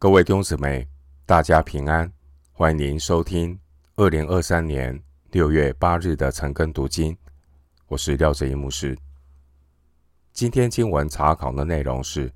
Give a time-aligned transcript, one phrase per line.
[0.00, 0.86] 各位弟兄姊妹，
[1.26, 2.12] 大家平安！
[2.52, 3.58] 欢迎您收听
[3.96, 7.18] 二零二三年六月八日的晨更读经。
[7.88, 8.96] 我是廖哲一牧师。
[10.32, 12.32] 今天经文查考的内容是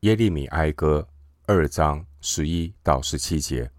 [0.00, 1.06] 耶利米哀歌
[1.46, 3.70] 二章十一到十七节。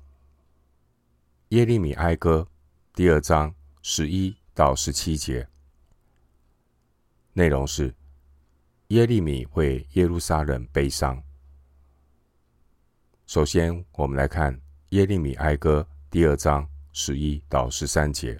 [1.50, 2.48] 耶利米哀歌
[2.94, 5.46] 第二章十一到十七节
[7.34, 7.94] 内容是
[8.88, 11.22] 耶利米为耶路撒冷悲伤。
[13.27, 14.58] 首先，我们来看
[14.91, 18.40] 耶利米哀歌第二章十一到十三节。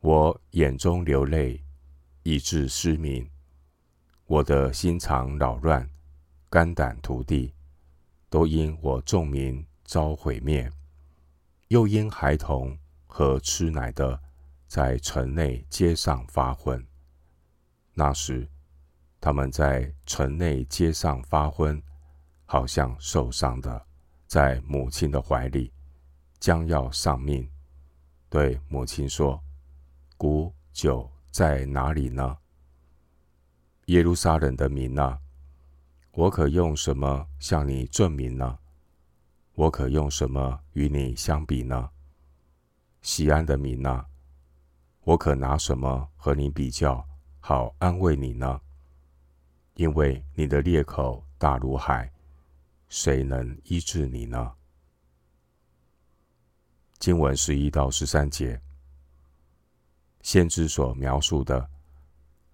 [0.00, 1.64] 我眼中流泪，
[2.24, 3.26] 以致失明；
[4.26, 5.88] 我的心肠扰乱，
[6.50, 7.54] 肝胆涂地，
[8.28, 10.70] 都因我众民遭毁灭，
[11.68, 14.20] 又因孩童和吃奶的
[14.66, 16.86] 在城内街上发昏。
[17.94, 18.46] 那时，
[19.22, 21.82] 他们在城内街上发昏。
[22.50, 23.86] 好像受伤的，
[24.26, 25.70] 在母亲的怀里，
[26.40, 27.46] 将要丧命。
[28.30, 29.38] 对母亲说
[30.16, 32.38] ：“古酒在哪里呢？”
[33.88, 35.20] 耶路撒冷的民啊，
[36.12, 38.58] 我可用什么向你证明呢？
[39.54, 41.90] 我可用什么与你相比呢？
[43.02, 44.06] 西安的民啊，
[45.04, 47.06] 我可拿什么和你比较，
[47.40, 48.58] 好安慰你呢？
[49.74, 52.10] 因为你的裂口大如海。
[52.88, 54.54] 谁能医治你呢？
[56.98, 58.60] 经文十一到十三节，
[60.22, 61.68] 先知所描述的，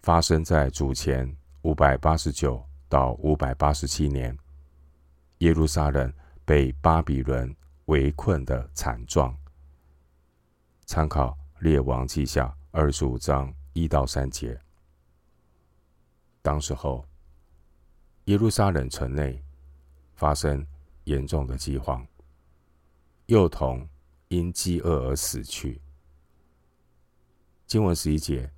[0.03, 4.37] 发生在主前五百八十九到五百八十七年，
[5.39, 6.13] 耶路撒冷
[6.45, 7.55] 被巴比伦
[7.85, 9.37] 围困的惨状。
[10.85, 11.29] 参考
[11.63, 14.61] 《列王记下》二十五章一到三节。
[16.43, 17.07] 当时候，
[18.25, 19.44] 耶路撒冷城内。
[20.15, 20.67] 发生
[21.05, 22.07] 严重的饥荒，
[23.27, 23.89] 幼童
[24.29, 25.81] 因饥饿而死去。
[27.67, 28.51] 经文十一节，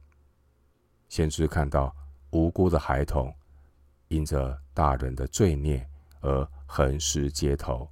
[1.08, 1.94] 先知看到
[2.30, 3.34] 无辜的孩童
[4.08, 5.88] 因着大人的罪孽
[6.20, 7.88] 而横尸街头，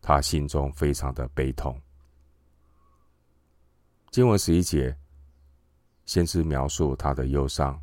[0.00, 1.80] 他心中非常的悲痛。
[4.10, 4.96] 经文十一节，
[6.06, 7.80] 先知描述他的忧伤，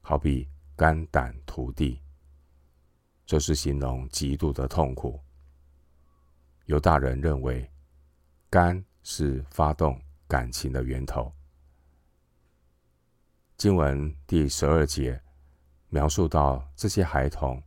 [0.00, 2.00] 好比肝胆涂地。
[3.26, 5.20] 这是形容极度的痛苦。
[6.66, 7.68] 犹大人认为，
[8.48, 11.32] 肝是发动感情的源头。
[13.56, 15.20] 经文第十二节
[15.88, 17.60] 描述到这些孩童，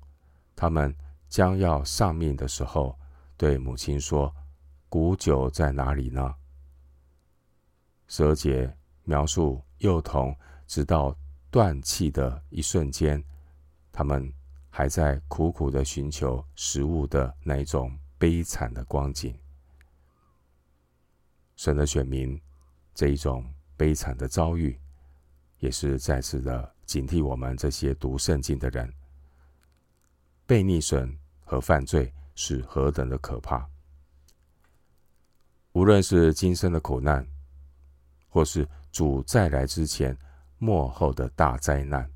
[0.55, 0.95] 他们
[1.27, 2.97] 将要丧命的时候，
[3.35, 4.33] 对母亲说
[4.87, 6.35] ：“古酒在哪里呢？”
[8.07, 10.33] 十二节描述幼童
[10.67, 11.13] 直到
[11.51, 13.21] 断气的一瞬间，
[13.91, 14.33] 他们。
[14.69, 19.37] 还在苦苦的寻求食物的那一种悲惨的光景，
[21.55, 22.39] 神的选民
[22.93, 24.79] 这一种悲惨的遭遇，
[25.59, 28.93] 也是再次的警惕我们这些读圣经的人，
[30.45, 33.67] 被逆神和犯罪是何等的可怕。
[35.73, 37.27] 无论是今生的苦难，
[38.27, 40.17] 或是主再来之前
[40.57, 42.09] 末后的大灾难。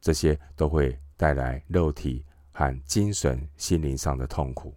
[0.00, 4.74] 这些都会带来肉体和精神、心灵上的痛苦。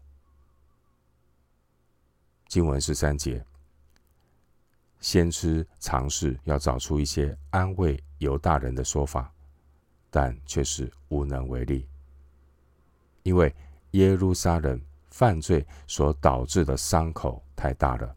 [2.47, 3.44] 经文十三节，
[5.00, 9.34] 先知尝试要找出一些安慰犹大人的说法，
[10.09, 11.88] 但却是无能为力，
[13.24, 13.53] 因为
[13.91, 14.79] 耶路撒冷
[15.09, 18.16] 犯罪所导致的伤口太大了，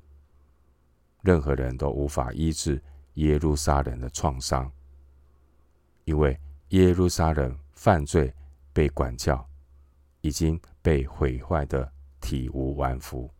[1.22, 2.82] 任何人都无法医治
[3.14, 4.70] 耶路撒冷的创伤，
[6.04, 6.38] 因为。
[6.72, 8.34] 耶路撒冷犯罪
[8.72, 9.48] 被管教，
[10.20, 13.32] 已经被毁坏的体无完肤。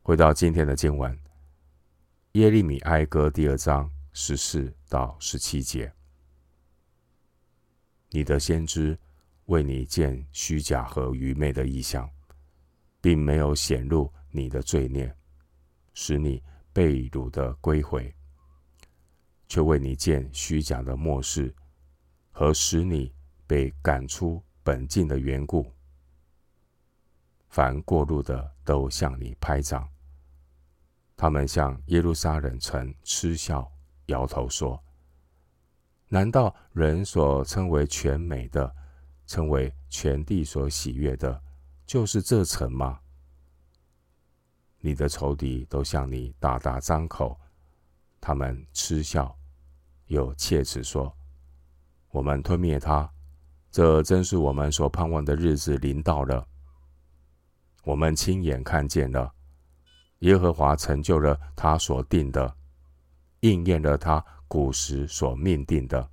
[0.00, 1.18] 回到今天的经文，
[2.34, 5.92] 耶利米哀歌第二章十四到十七节：
[8.10, 8.96] 你的先知
[9.46, 12.08] 为你见虚假和愚昧的异象，
[13.00, 15.12] 并没有显露你的罪孽，
[15.94, 16.40] 使你
[16.72, 18.15] 被掳的归回。
[19.48, 21.54] 却为你建虚假的末世
[22.32, 23.12] 和使你
[23.46, 25.70] 被赶出本境的缘故，
[27.48, 29.88] 凡过路的都向你拍掌，
[31.16, 33.70] 他们向耶路撒冷城嗤笑，
[34.06, 34.82] 摇头说
[36.08, 38.74] ：“难道人所称为全美的，
[39.26, 41.42] 称为全地所喜悦的，
[41.86, 43.00] 就是这城吗？”
[44.80, 47.40] 你的仇敌都向你大大张口。
[48.26, 49.38] 他们嗤笑，
[50.06, 51.16] 又切齿说
[52.10, 53.08] ：“我们吞灭他，
[53.70, 56.44] 这真是我们所盼望的日子临到了。
[57.84, 59.32] 我们亲眼看见了，
[60.18, 62.52] 耶和华成就了他所定的，
[63.42, 66.10] 应验了他古时所命定的。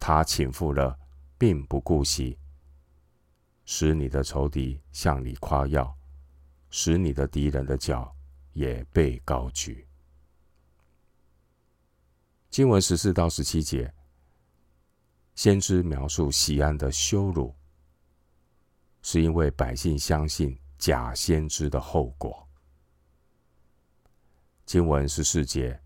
[0.00, 0.98] 他倾覆了，
[1.38, 2.36] 并不顾惜，
[3.64, 5.96] 使你的仇敌向你夸耀，
[6.68, 8.12] 使你的敌人的脚
[8.54, 9.86] 也被高举。
[12.54, 13.92] 经文十四到十七节。
[15.34, 17.52] 先知描述锡安的羞辱，
[19.02, 22.48] 是因为百姓相信假先知的后果。
[24.64, 25.76] 经文十四节，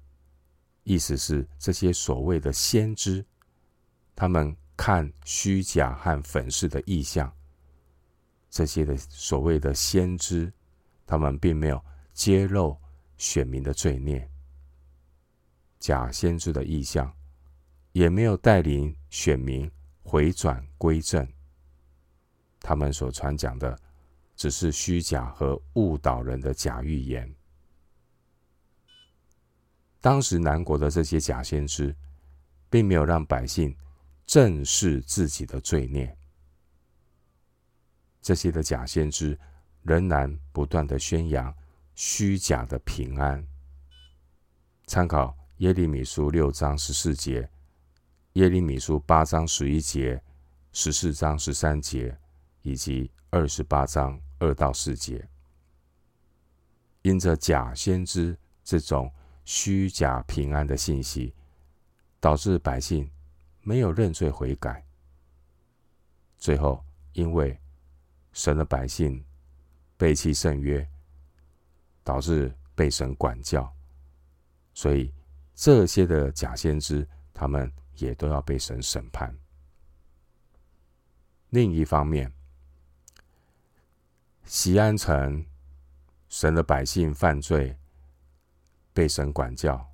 [0.83, 3.25] 意思是这些所谓的先知，
[4.15, 7.35] 他们看虚假和粉饰的异象。
[8.51, 10.53] 这些的所谓的先知，
[11.07, 11.83] 他们并没有
[12.13, 12.77] 揭露
[13.17, 14.31] 选民的罪孽。
[15.79, 17.13] 假先知的意象。
[17.93, 19.69] 也没有带领选民
[20.03, 21.27] 回转归正，
[22.61, 23.77] 他们所传讲的
[24.37, 27.35] 只是虚假和误导人的假预言。
[30.01, 31.97] 当时南国的这些假先知，
[32.71, 33.75] 并没有让百姓
[34.25, 36.17] 正视自己的罪孽。
[38.23, 39.37] 这些的假先知
[39.83, 41.53] 仍然不断的宣扬
[41.97, 43.45] 虚假的平安。
[44.87, 47.49] 参考耶利米书六章十四节。
[48.35, 50.23] 耶利米书八章十一节、
[50.71, 52.17] 十四章十三节
[52.63, 55.29] 以及二十八章二到四节，
[57.03, 59.13] 因着假先知这种
[59.45, 61.35] 虚假平安的信息，
[62.21, 63.11] 导致百姓
[63.63, 64.87] 没有认罪悔改。
[66.37, 66.85] 最后，
[67.15, 67.59] 因为
[68.33, 69.25] 神的百姓
[69.97, 70.89] 背弃圣约，
[72.05, 73.69] 导致被神管教，
[74.73, 75.13] 所以
[75.59, 77.71] 这些的假先知他们。
[78.01, 79.37] 也都要被神审判。
[81.51, 82.33] 另一方面，
[84.45, 85.45] 西安城
[86.29, 87.77] 神的百姓犯罪，
[88.93, 89.85] 被神管教，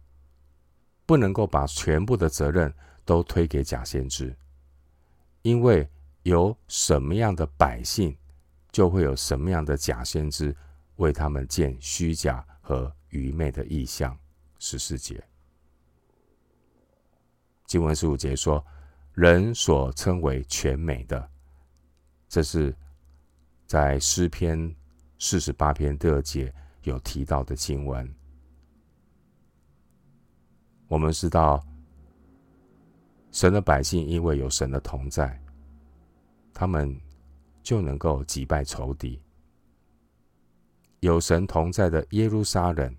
[1.06, 2.70] 不能够把全部的责任
[3.06, 4.36] 都推给假先知，
[5.40, 5.88] 因为
[6.24, 8.14] 有什么样的百姓，
[8.70, 10.54] 就会有什么样的假先知
[10.96, 14.14] 为他们建虚假和愚昧的意象。
[14.58, 15.24] 十四节。
[17.66, 18.64] 经文十五节说
[19.14, 21.30] ：“人所称为全美的，
[22.28, 22.76] 这是
[23.66, 24.74] 在诗篇
[25.18, 28.14] 四十八篇第二节有提到的经文。
[30.88, 31.66] 我们知道，
[33.32, 35.42] 神的百姓因为有神的同在，
[36.52, 37.00] 他们
[37.62, 39.20] 就能够击败仇敌。
[41.00, 42.94] 有神同在的耶路撒冷，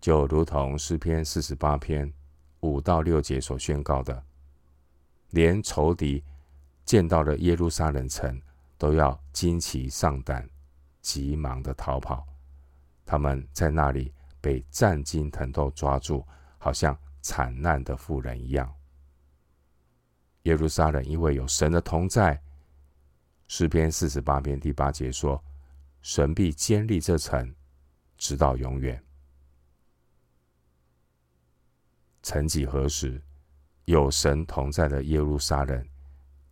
[0.00, 2.10] 就如同诗篇四十八篇。”
[2.64, 4.24] 五到六节所宣告的，
[5.30, 6.24] 连仇敌
[6.84, 8.40] 见到了耶路撒冷城，
[8.78, 10.48] 都要惊奇丧胆，
[11.02, 12.26] 急忙的逃跑。
[13.04, 16.26] 他们在那里被战惊疼痛抓住，
[16.56, 18.72] 好像惨难的妇人一样。
[20.44, 22.40] 耶路撒冷因为有神的同在，
[23.46, 25.42] 诗篇四十八篇第八节说
[26.00, 27.54] ：“神必坚立这城，
[28.16, 29.02] 直到永远。”
[32.24, 33.20] 曾几何时，
[33.84, 35.86] 有神同在的耶路撒冷，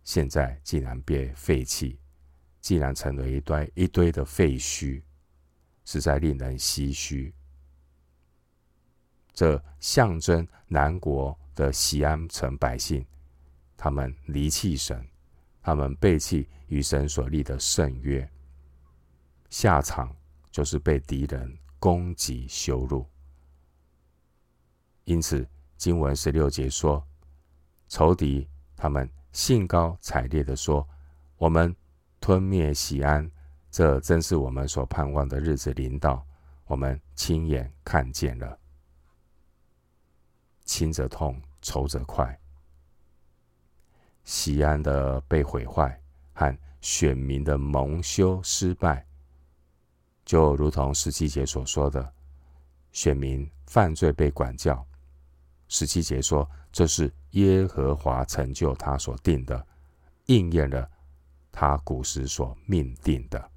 [0.03, 1.97] 现在竟然被废弃，
[2.61, 5.01] 竟然成了一堆一堆的废墟，
[5.83, 7.33] 实在令人唏嘘。
[9.33, 13.03] 这象征南国的西安城百姓，
[13.75, 15.03] 他们离弃神，
[15.59, 18.29] 他们背弃与神所立的圣约，
[19.49, 20.15] 下场
[20.51, 23.03] 就是被敌人攻击羞辱。
[25.05, 25.43] 因此。
[25.83, 27.05] 经文十六节说
[27.91, 30.87] ：“仇敌他们兴高采烈地说，
[31.35, 31.75] 我们
[32.21, 33.29] 吞灭西安，
[33.69, 36.25] 这真是我们所盼望的日子临到。
[36.67, 38.57] 我们亲眼看见了，
[40.63, 42.39] 亲者痛，仇者快。
[44.23, 49.05] 西安的被毁坏和选民的蒙羞失败，
[50.23, 52.13] 就如同十七节所说的，
[52.93, 54.81] 选民犯罪被管教。”
[55.75, 59.65] 十七节说：“这是耶和华成就他所定的，
[60.27, 60.87] 应验了
[61.51, 63.51] 他古时所命定的。”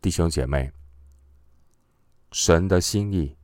[0.00, 0.70] 弟兄姐妹，
[2.30, 3.36] 神的心意，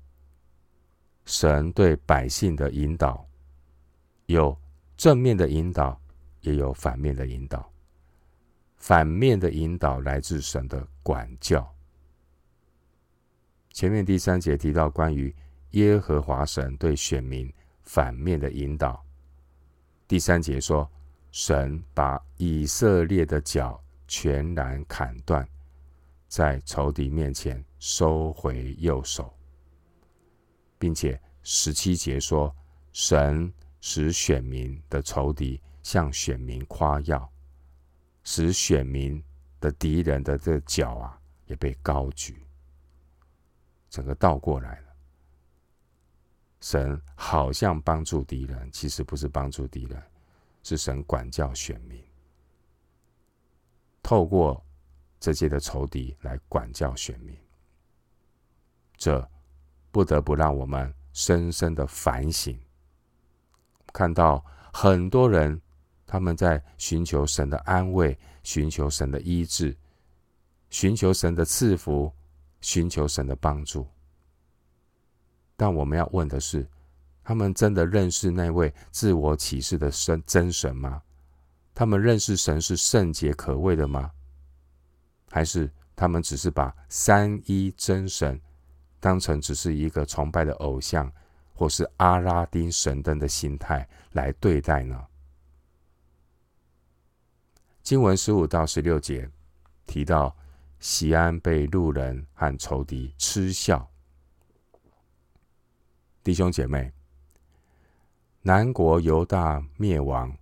[1.24, 3.26] 神对百姓的引导，
[4.26, 4.56] 有
[4.96, 6.00] 正面的引导，
[6.42, 7.68] 也有反面的引导。
[8.76, 11.74] 反面的引导来自神的管教。
[13.72, 15.34] 前面第三节提到关于。
[15.70, 19.04] 耶和华神对选民反面的引导，
[20.08, 20.90] 第三节说，
[21.30, 25.46] 神把以色列的脚全然砍断，
[26.26, 29.32] 在仇敌面前收回右手，
[30.76, 32.54] 并且十七节说，
[32.92, 37.30] 神使选民的仇敌向选民夸耀，
[38.24, 39.22] 使选民
[39.60, 42.44] 的敌人的这脚啊也被高举，
[43.88, 44.89] 整个倒过来了。
[46.60, 50.02] 神好像帮助敌人，其实不是帮助敌人，
[50.62, 52.02] 是神管教选民，
[54.02, 54.62] 透过
[55.18, 57.36] 这些的仇敌来管教选民。
[58.96, 59.26] 这
[59.90, 62.58] 不得不让我们深深的反省。
[63.92, 65.58] 看到很多人，
[66.06, 69.74] 他们在寻求神的安慰，寻求神的医治，
[70.68, 72.12] 寻求神的赐福，
[72.60, 73.88] 寻求神的帮助。
[75.60, 76.66] 但我们要问的是：
[77.22, 81.02] 他们真的认识那位自我启示的神真神吗？
[81.74, 84.10] 他们认识神是圣洁可畏的吗？
[85.30, 88.40] 还是他们只是把三一真神
[89.00, 91.12] 当成只是一个崇拜的偶像，
[91.52, 94.98] 或是阿拉丁神灯的心态来对待呢？
[97.82, 99.28] 经文十五到十六节
[99.84, 100.34] 提到，
[100.78, 103.89] 锡安被路人和仇敌嗤笑。
[106.22, 106.92] 弟兄姐妹，
[108.42, 110.36] 南国犹大灭亡，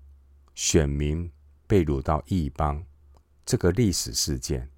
[0.53, 1.31] 选民
[1.69, 2.85] 被掳到异邦，
[3.47, 4.69] 这个历史事件，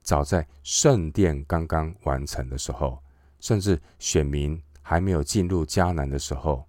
[0.00, 3.02] 早在圣殿刚刚完成的时候，
[3.40, 6.64] 甚至选民还没有进入迦南的时候，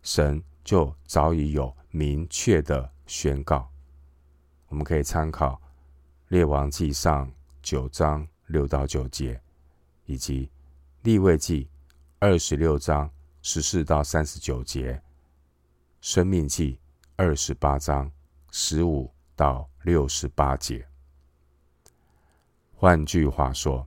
[0.00, 3.70] 神就早已有明确的宣告。
[4.68, 5.54] 我们可以参考
[6.28, 7.28] 《列王记上》
[7.62, 9.38] 九章六到九节，
[10.06, 10.46] 以及
[11.02, 11.64] 《立位记》。
[12.20, 13.08] 二十六章
[13.42, 14.92] 十四到三十九节，
[16.00, 16.72] 《生命记》
[17.14, 18.10] 二十八章
[18.50, 20.84] 十五到六十八节。
[22.74, 23.86] 换句话说，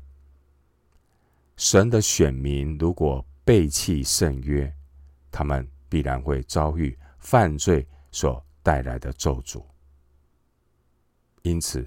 [1.57, 4.73] 神的选民如果背弃圣约，
[5.29, 9.61] 他们必然会遭遇犯罪所带来的咒诅。
[11.41, 11.85] 因此，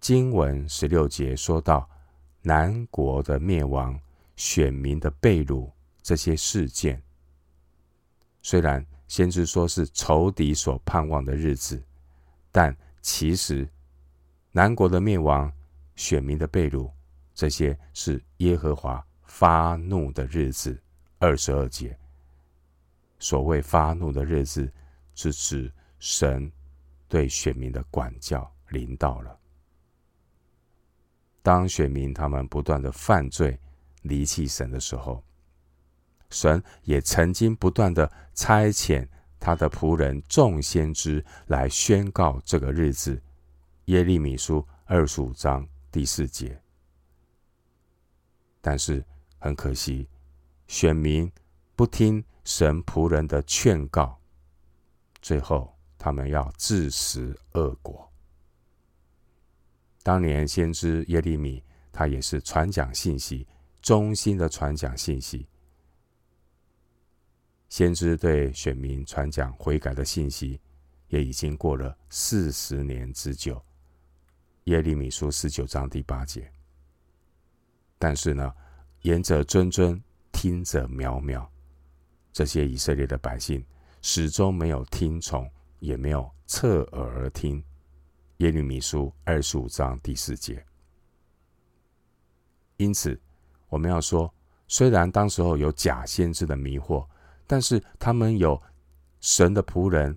[0.00, 1.88] 经文十六节说到
[2.42, 3.98] 南国的灭亡。
[4.44, 5.70] 选民的被掳
[6.02, 7.00] 这些事件，
[8.42, 11.80] 虽然先知说是仇敌所盼望的日子，
[12.50, 13.68] 但其实
[14.50, 15.50] 南国的灭亡、
[15.94, 16.90] 选民的被掳，
[17.32, 20.76] 这些是耶和华发怒的日子。
[21.20, 21.96] 二十二节，
[23.20, 24.68] 所谓发怒的日子，
[25.14, 26.50] 是指神
[27.08, 29.38] 对选民的管教临到了。
[31.44, 33.56] 当选民他们不断的犯罪。
[34.02, 35.24] 离弃神的时候，
[36.30, 43.20] 神也曾经不断的差遣他的仆人众先知来宣告这个日子。
[43.86, 46.60] 耶利米书二十五章第四节。
[48.60, 49.04] 但是
[49.38, 50.08] 很可惜，
[50.68, 51.30] 选民
[51.74, 54.20] 不听神仆人的劝告，
[55.20, 58.08] 最后他们要自食恶果。
[60.04, 63.46] 当年先知耶利米，他也是传讲信息。
[63.82, 65.44] 忠心的传讲信息，
[67.68, 70.60] 先知对选民传讲悔改的信息，
[71.08, 73.60] 也已经过了四十年之久。
[74.64, 76.48] 耶利米书十九章第八节。
[77.98, 78.54] 但是呢，
[79.00, 81.44] 言者谆谆，听者渺渺，
[82.32, 83.66] 这些以色列的百姓
[84.00, 87.60] 始终没有听从，也没有侧耳而听。
[88.36, 90.64] 耶利米书二十五章第四节。
[92.76, 93.20] 因此。
[93.72, 94.30] 我们要说，
[94.68, 97.06] 虽然当时候有假先知的迷惑，
[97.46, 98.60] 但是他们有
[99.22, 100.14] 神的仆人，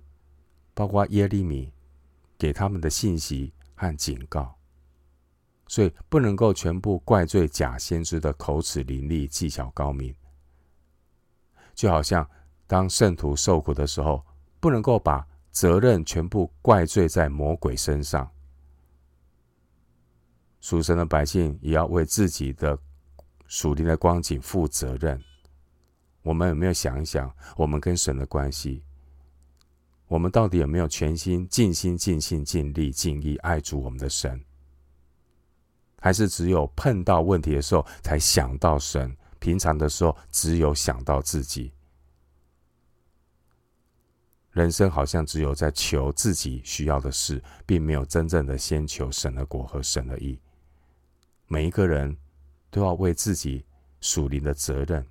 [0.73, 1.71] 包括耶利米
[2.37, 4.53] 给他们的信息和警告，
[5.67, 10.13] 所以不能够全部怪罪假先知的口齿伶俐、技巧高明。
[11.73, 12.29] 就好像
[12.67, 14.21] 当圣徒受苦的时候，
[14.59, 18.29] 不能够把责任全部怪罪在魔鬼身上。
[20.59, 22.77] 属神的百姓也要为自己的。
[23.47, 25.21] 属灵的光景负责任，
[26.23, 28.83] 我们有没有想一想，我们跟神的关系？
[30.07, 34.43] 我们到底有没有全心、尽心、尽心、尽力、尽意爱主我们的神？
[35.99, 39.15] 还是只有碰到问题的时候才想到神？
[39.39, 41.71] 平常的时候只有想到自己？
[44.51, 50.39] 人生好像只有在求自己需要的事，并没有真正的先求神的果和神的意。
[51.47, 52.17] 每一个人。
[52.75, 53.65] 都要为自己
[54.01, 55.07] 属灵的责任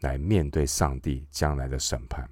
[0.00, 2.28] 来面对上帝将来的审判。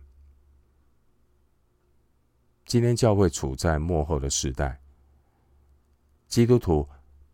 [2.66, 4.76] 今天教会处在末后的时代，
[6.26, 6.88] 基督徒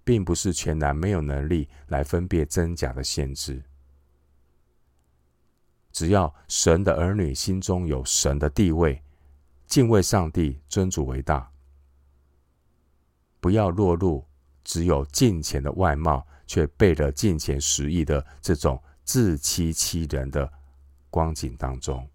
[0.05, 3.63] 并不是全然没有能力来分辨真假的先知。
[5.91, 9.03] 只要神的儿女心中有神的地位，
[9.67, 11.51] 敬畏上帝，尊主为大，
[13.41, 14.23] 不要落入
[14.69, 20.53] 只有敬虔的外貌，却背了敬虔实意的这种自欺欺人的
[21.09, 22.07] 光景当中。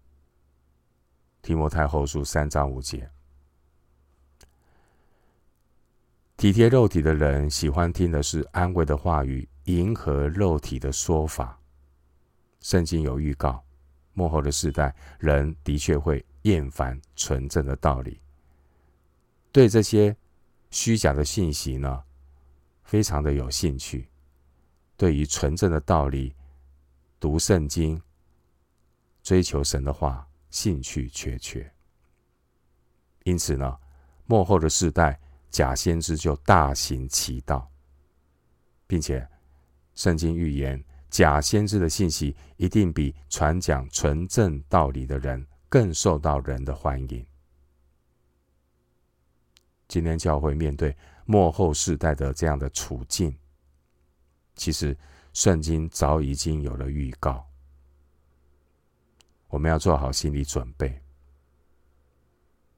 [1.42, 3.10] 提摩太后书三章五节，
[6.36, 11.58] 体贴肉体的人喜欢听的是安慰的话语，迎合肉体的说法。
[12.60, 13.64] 圣经有预告，
[14.12, 18.20] 幕后的世代人的确会厌烦纯正的道理，
[19.50, 20.16] 对这些
[20.70, 22.04] 虚假的信息呢，
[22.84, 24.08] 非常的有兴趣。
[24.96, 26.34] 对于纯正的道理，
[27.18, 28.00] 读圣经，
[29.22, 30.26] 追求神的话。
[30.50, 31.68] 兴趣缺缺，
[33.24, 33.76] 因此呢，
[34.26, 35.18] 幕后的世代
[35.50, 37.68] 假先知就大行其道，
[38.86, 39.28] 并且
[39.96, 47.26] 圣经预言假先知的信息一定比传讲纯正道理的人更受到人的欢迎。
[49.88, 53.36] 今天教会面对末后世代的这样的处境，
[54.56, 54.96] 其实
[55.32, 57.46] 圣经早已经有了预告。
[59.48, 61.00] 我们要做好心理准备，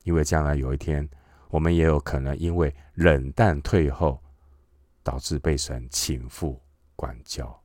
[0.04, 1.08] 因为将来有一天，
[1.48, 4.22] 我们也有可能因为冷淡退后，
[5.02, 6.58] 导致被神倾覆
[6.94, 7.62] 管教。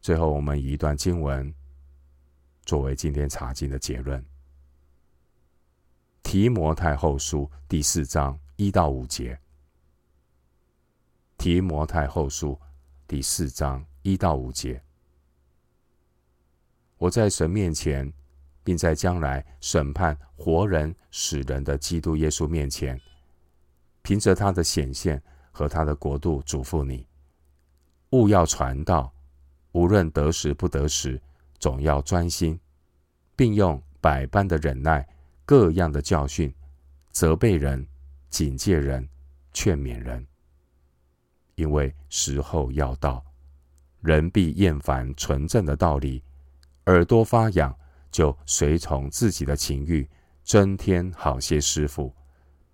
[0.00, 1.52] 最后，我们以一段经文
[2.64, 4.24] 作为今天查经的结论：
[6.26, 9.38] 提摩太后书第四章一到五节。
[11.38, 12.60] 提摩太后书
[13.06, 14.82] 第四章一到五节。
[16.98, 18.12] 我在神面前，
[18.64, 23.00] 并在将来审判活人死人的基督耶稣面前，
[24.02, 27.06] 凭着他的显现和他的国度，嘱咐你：
[28.10, 29.14] 勿要传道，
[29.70, 31.22] 无论得时不得时，
[31.60, 32.58] 总要专心，
[33.36, 35.08] 并用百般的忍耐、
[35.46, 36.52] 各样的教训，
[37.12, 37.86] 责备人、
[38.28, 39.08] 警戒人、
[39.52, 40.26] 劝勉人。
[41.54, 43.24] 因为时候要到，
[44.02, 46.22] 人必厌烦纯正的道理。
[46.86, 47.74] 耳朵发痒，
[48.10, 50.08] 就随从自己的情欲，
[50.42, 52.12] 增添好些师傅，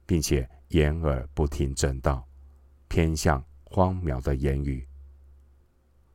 [0.06, 2.26] 并且掩耳不听正道，
[2.88, 4.88] 偏向荒谬的言语。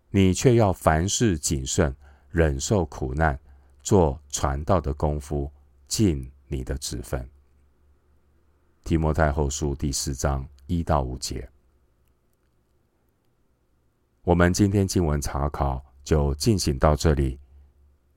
[0.10, 1.96] 你却要凡事谨慎，
[2.32, 3.39] 忍受苦难，
[3.84, 5.52] 做传道的功夫，
[5.88, 7.27] 尽你的职分。
[8.83, 11.49] 提摩太后书第四章一到五节。
[14.23, 17.39] 我们今天经文查考就进行到这里。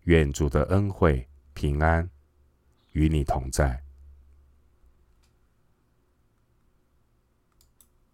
[0.04, 2.08] 愿主的恩惠平安
[2.92, 3.80] 与你同在。